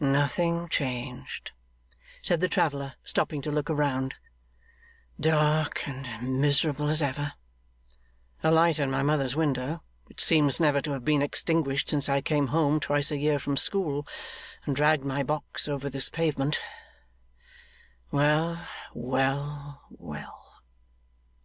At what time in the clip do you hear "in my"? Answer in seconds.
8.80-9.04